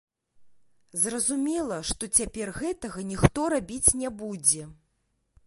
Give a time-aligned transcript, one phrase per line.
[1.01, 4.63] Зразумела, што цяпер гэтага ніхто рабіць не будзе.